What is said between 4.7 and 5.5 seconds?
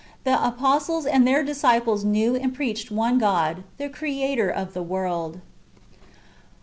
the luorld.